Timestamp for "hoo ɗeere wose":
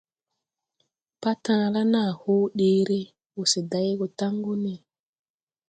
2.21-3.59